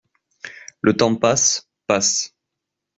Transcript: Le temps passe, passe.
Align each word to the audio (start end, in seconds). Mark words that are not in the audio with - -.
Le 0.81 0.97
temps 0.97 1.15
passe, 1.15 1.69
passe. 1.85 2.33